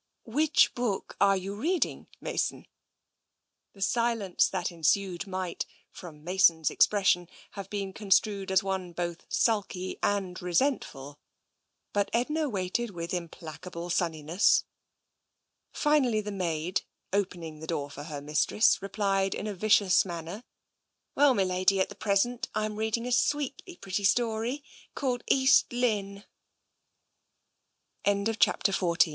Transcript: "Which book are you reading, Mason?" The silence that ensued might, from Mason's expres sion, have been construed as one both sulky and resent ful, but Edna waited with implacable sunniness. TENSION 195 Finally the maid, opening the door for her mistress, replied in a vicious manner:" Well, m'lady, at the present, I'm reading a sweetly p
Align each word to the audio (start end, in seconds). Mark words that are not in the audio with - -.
"Which 0.23 0.73
book 0.73 1.15
are 1.21 1.37
you 1.37 1.53
reading, 1.53 2.07
Mason?" 2.19 2.65
The 3.75 3.83
silence 3.83 4.47
that 4.49 4.71
ensued 4.71 5.27
might, 5.27 5.67
from 5.91 6.23
Mason's 6.23 6.71
expres 6.71 7.05
sion, 7.09 7.29
have 7.51 7.69
been 7.69 7.93
construed 7.93 8.51
as 8.51 8.63
one 8.63 8.93
both 8.93 9.25
sulky 9.29 9.99
and 10.01 10.41
resent 10.41 10.83
ful, 10.83 11.19
but 11.93 12.09
Edna 12.13 12.49
waited 12.49 12.89
with 12.89 13.13
implacable 13.13 13.91
sunniness. 13.91 14.63
TENSION 15.73 15.83
195 15.83 15.83
Finally 15.83 16.21
the 16.21 16.31
maid, 16.31 16.81
opening 17.13 17.59
the 17.59 17.67
door 17.67 17.91
for 17.91 18.05
her 18.05 18.21
mistress, 18.23 18.81
replied 18.81 19.35
in 19.35 19.45
a 19.45 19.53
vicious 19.53 20.03
manner:" 20.03 20.43
Well, 21.15 21.35
m'lady, 21.35 21.79
at 21.79 21.89
the 21.89 21.93
present, 21.93 22.47
I'm 22.55 22.77
reading 22.77 23.05
a 23.05 23.11
sweetly 23.11 23.75
p 23.77 24.01